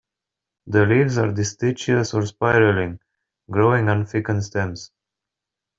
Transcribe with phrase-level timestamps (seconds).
[0.65, 2.99] The leaves are distichous or spiraling,
[3.51, 4.89] growing on thickened stems.